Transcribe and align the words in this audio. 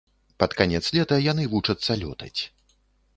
Пад 0.43 0.53
канец 0.61 0.81
лета 0.95 1.19
яны 1.31 1.45
вучацца 1.53 1.99
лётаць. 2.05 2.41